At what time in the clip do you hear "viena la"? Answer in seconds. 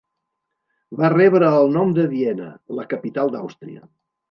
2.15-2.89